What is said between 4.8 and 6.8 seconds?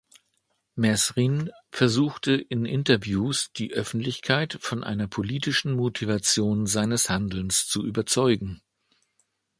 einer politischen Motivation